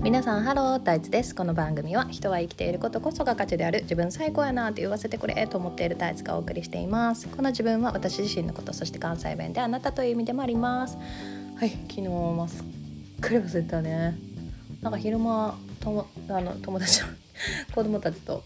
[0.00, 1.34] 皆さんハロー大地です。
[1.34, 7.26] この番組は人は生きていることこそが価値である自分最高やなって言わせてくれと思っている大地がお送りしています。
[7.26, 10.96] この自分は私自身のことそして関西弁であなたという意味でもあります。
[11.56, 14.16] はい昨日ますっかり忘れたね。
[14.82, 17.08] なんか昼間ともあの友達の
[17.74, 18.44] 子供たちと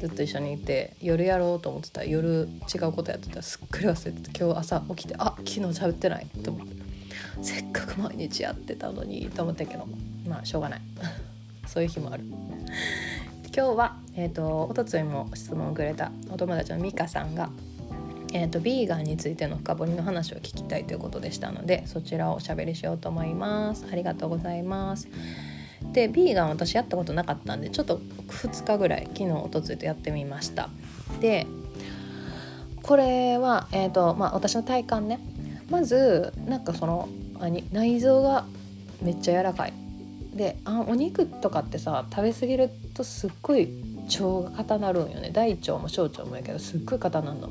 [0.00, 2.04] ずっと一緒にいて夜やろうと思ってた。
[2.04, 3.36] 夜違うことやってた。
[3.36, 6.85] らすっかり忘れてて今日朝起きてあ昨日喋ってないと思って。
[7.42, 9.86] せっかく毎日やってたのにと思ったけど
[10.28, 10.80] まあしょうがない。
[11.66, 12.24] そういう日もある。
[13.56, 17.48] 今日は、えーと、おとついも質問をくれたお友達の美香さんが
[18.32, 23.86] えーと、ビーガンについての深掘りの話を聞きたいということでしたのでそちらをおしゃべりしようと思います。
[23.90, 25.08] ありがとうございます。
[25.92, 30.68] でビーガン私やったことなかったんでちょっと2日ぐらい昨日おとついとやってみました。
[31.20, 31.46] で
[32.82, 35.18] これは、えーとまあ、私の体感ね。
[35.70, 37.08] まずなんかその
[37.40, 38.46] あに内臓が
[39.02, 39.72] めっちゃ柔らかい。
[40.34, 43.70] であお肉とかってさ食べ過ぎるとすっごい
[44.20, 45.30] 腸が硬なるんよね。
[45.32, 47.50] 大腸も小腸もやけどすっごい硬なんの。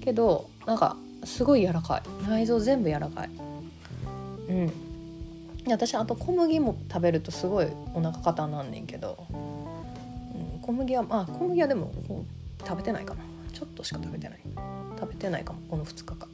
[0.00, 2.02] けどなんかすごい柔らかい。
[2.28, 3.30] 内臓全部柔らかい。
[4.48, 4.72] うん。
[5.70, 11.92] 私あと小麦も食べるとすごいお腹硬なんねんけど、うん、小麦はまあ小麦はでも
[12.66, 13.20] 食べてないかな。
[13.52, 14.38] ちょっとしか食べてない。
[14.98, 16.28] 食べてないかもこの2日間、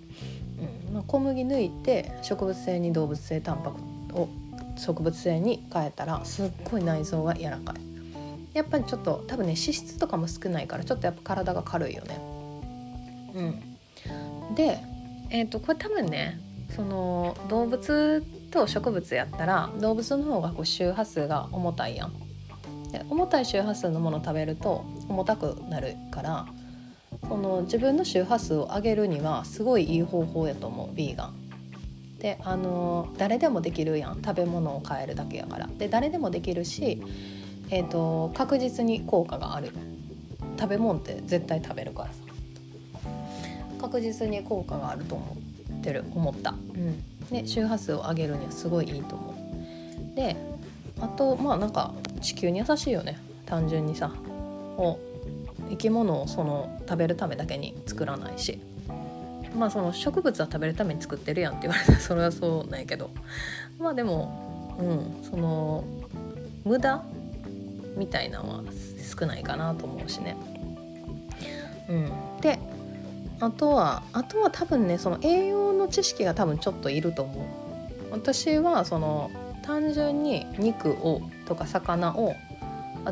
[0.94, 4.28] ま、小麦抜いて植物性に動物性タンパクを
[4.76, 8.56] 植物性に変えたらすっごい内臓が柔らかい。
[8.56, 12.18] やっぱりちょっと多分ね脂質とかも少ないからちょっとやっぱ体が軽いよね。
[13.34, 13.42] う
[14.52, 14.54] ん。
[14.54, 14.78] で
[15.30, 16.38] えっ、ー、とこれ多分ね
[16.76, 22.12] その動物と植物やったら動物の方がこう周波数が重たいやん。
[22.92, 26.46] で重たい周波数のもの食べると重たくなるから
[27.28, 31.34] その自分の周波数を上げるにはすごいいい方法やと思うビーガン。
[32.18, 34.22] であの誰でもできるやん。
[34.22, 35.68] 食べ物を変えるだけやから。
[35.78, 37.02] で誰でもできるし、
[37.70, 39.72] えーと、確実に効果がある。
[40.58, 42.14] 食べ物って絶対食べるからさ。
[43.80, 45.36] 確実に効果があると思
[45.78, 49.34] ってる思った、うん、で周波数を上げるにはすごいいいと思
[50.12, 50.16] う。
[50.16, 50.36] で
[51.00, 51.92] あとまあなんか
[52.22, 53.18] 地球に優しいよね。
[53.44, 54.10] 単純にさ。
[54.76, 54.98] を
[55.70, 58.60] 生き物をその食べるためだけに作らないし
[59.56, 63.10] まあその植物は食べるために作ってるやんって言われたら それはそうなんやけど
[63.78, 65.84] まあでもうんその
[66.64, 67.02] 無駄
[67.96, 68.64] みたいなのは
[69.18, 70.36] 少ないかなと思うしね。
[71.88, 72.10] うん、
[72.40, 72.58] で
[73.40, 77.44] あとはあとは多分ねその栄養の知識が多分ちょっといると思う。
[78.10, 79.30] 私はその
[79.62, 82.34] 単純に肉をとか魚を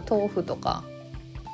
[0.09, 0.85] 豆腐とか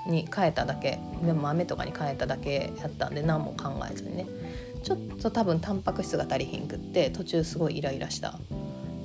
[0.08, 4.26] に変えただけ豆とかに変えただけやったんで何も考えずにね。
[4.82, 8.38] ちょっと多分タンパク質が足りひんくって途中すごいイライラした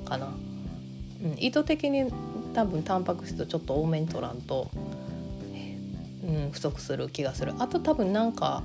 [0.04, 0.32] かな、
[1.22, 2.12] うん、意図的に
[2.54, 4.70] 多分タンパク質ちょっと多めに取らんと、
[6.26, 7.54] うん、不足する気がする。
[7.58, 8.62] あと多分なんか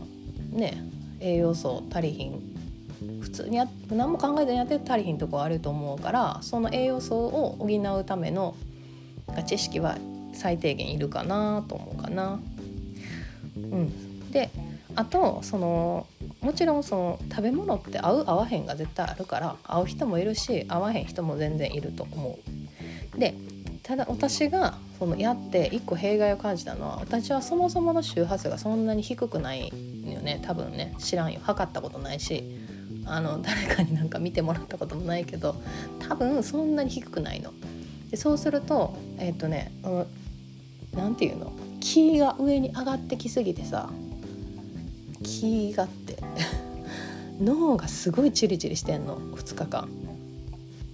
[0.52, 0.84] ね
[1.20, 2.42] 栄養素足りひん。
[3.22, 8.56] 普通にや何も考えずにやって足りひんとこあると思うからその栄養素を補うための
[9.48, 9.98] 知識は
[10.34, 12.40] 最低限いるかなと思うかな。
[13.56, 14.50] うん、で
[14.96, 16.08] あとその
[16.42, 22.38] もちろんその食べ物って合う合わへんが絶対あるから合う人もいるし合わへん人も全然いると思
[23.16, 23.20] う。
[23.20, 23.36] で
[23.84, 29.70] ただ私がそのやって一個弊害を感じたのは私はそもそもの周波数がそんなに低くない
[30.06, 32.44] よね多分ね知らんよ測ったことないし
[33.06, 35.56] あの誰かになんか見てもらったこともないけど
[36.08, 37.52] 多分そんなに低くないの。
[38.10, 39.72] でそうするとえっ、ー、とね
[40.94, 41.54] 何て言うの？
[41.80, 43.90] 気が上に上がってきすぎてさ
[45.24, 46.18] 気がって。
[47.42, 49.88] 脳がすごいチリチリしてんの2日間。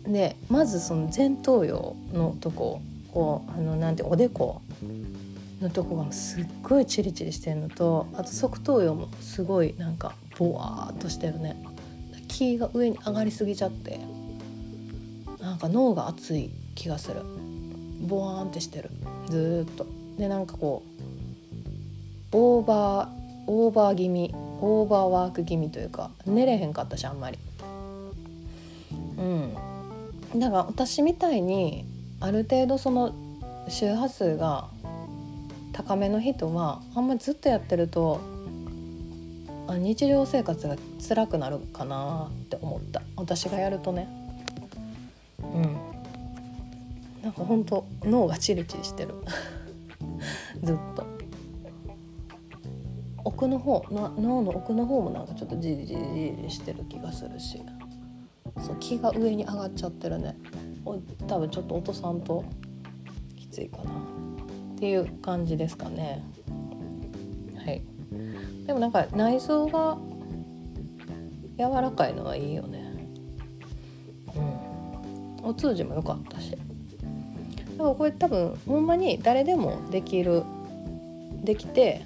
[0.08, 2.82] でまずその前頭葉のとこ
[3.12, 4.62] こうあのなんておでこ
[5.60, 11.56] のとこがすっごいチリチリしてんのとあと側頭葉もすごいなんかボワーっとしてるね。
[12.28, 14.00] 気が上に上がりすぎちゃって。
[15.46, 17.22] なんか脳が熱い気がする。
[18.08, 18.90] ボワーンってしてる。
[19.28, 19.86] ずっと。
[20.18, 20.82] でなんかこ
[22.34, 23.10] うオーバー
[23.46, 27.38] オーバー気味オーバーワーク気味というか寝れへんかったしあんまり。
[29.18, 29.54] うん。
[30.40, 31.86] だから私みたいに
[32.20, 33.14] ある程度その
[33.70, 34.68] 周波数が
[35.74, 38.20] 高めの人はあんまりずっとやってると
[39.68, 40.76] あ日常生活が
[41.08, 43.04] 辛くなるかなって思った。
[43.16, 44.25] 私がやるとね。
[47.26, 49.16] なんかほんと脳がチリチリしてる。
[50.62, 51.04] ずっと。
[53.24, 57.60] 奥の方脳の奥の方もなんかちょっとジリジリジリしてる気がするし。
[58.60, 60.38] そう気が上に上がっちゃってるね。
[61.28, 62.44] 多分ちょっと落とさんと
[63.36, 63.84] きついかな。
[63.84, 66.24] っていう感じですかね。
[67.56, 67.82] はい。
[68.68, 69.98] でもなんか内臓が
[71.58, 73.10] 柔らかいのはいいよね。
[75.42, 75.50] うん。
[75.50, 76.56] お通じも良かったし。
[77.78, 80.44] だからこれ多分ほんまに誰でもできる
[81.44, 82.06] できて、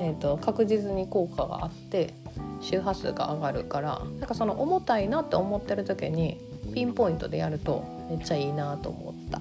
[0.00, 2.14] えーと、確実に効果があって
[2.60, 6.38] 周波数が上がるからなんかその重たいなって思ってる時に
[6.74, 9.40] ピンポイントでやるとめっちゃいいなと思った。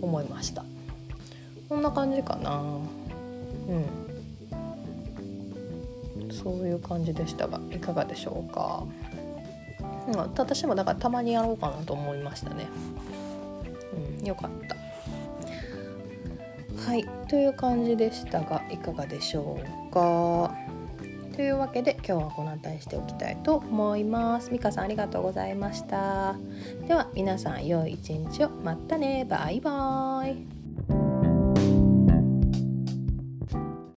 [0.00, 0.64] 思いました。
[1.68, 2.60] こんな感じかな。
[2.60, 2.62] う
[3.72, 4.04] ん。
[6.30, 8.84] そういう感じでしたがいかがでしょうか、
[10.08, 12.66] うん、私もだからたまにやろうかなと思いましたね。
[13.94, 14.76] うんよかった。
[16.90, 20.54] はいという感じでしたがいかがでしょうか？
[21.34, 24.50] というわけで今日はこの辺りしておきたいと思います。
[24.52, 26.36] みかさんありがとうございました。
[26.86, 28.50] では皆さん良い一日を。
[28.50, 29.26] またね。
[29.28, 30.63] バイバーイ。